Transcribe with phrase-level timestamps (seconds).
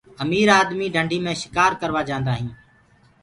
[0.23, 2.55] امير آدمي ڍنڊي مي شڪآر ڪروآ جآندآ هينٚ۔